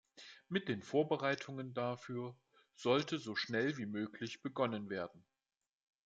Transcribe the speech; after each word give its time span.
Mit 0.49 0.67
den 0.67 0.81
Vorbereitungen 0.81 1.75
dafür 1.75 2.35
sollte 2.73 3.19
so 3.19 3.35
schnell 3.35 3.77
wie 3.77 3.85
möglich 3.85 4.41
begonnen 4.41 4.89
werden. 4.89 5.23